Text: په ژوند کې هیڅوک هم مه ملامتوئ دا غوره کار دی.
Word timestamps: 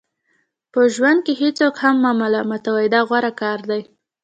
په 0.71 0.81
ژوند 0.95 1.19
کې 1.25 1.33
هیڅوک 1.41 1.75
هم 1.83 1.95
مه 2.03 2.11
ملامتوئ 2.21 2.87
دا 2.93 3.01
غوره 3.07 3.31
کار 3.41 3.59
دی. 3.69 3.81